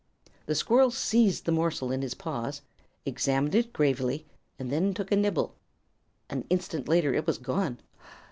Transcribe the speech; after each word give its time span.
The 0.47 0.55
squirrel 0.55 0.89
seized 0.89 1.45
the 1.45 1.51
morsel 1.51 1.91
in 1.91 2.01
his 2.01 2.15
paws, 2.15 2.63
examined 3.05 3.53
it 3.53 3.71
gravely, 3.71 4.25
and 4.57 4.71
then 4.71 4.95
took 4.95 5.11
a 5.11 5.15
nibble. 5.15 5.53
An 6.27 6.43
instant 6.49 6.89
later 6.89 7.13
it 7.13 7.27
was 7.27 7.37
gone. 7.37 7.77